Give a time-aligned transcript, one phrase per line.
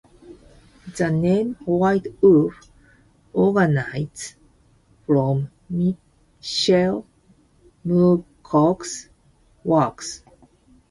[0.97, 2.55] The name "White Wolf"
[3.35, 4.35] originates
[5.05, 7.05] from Michael
[7.85, 9.09] Moorcock's
[9.63, 10.23] works.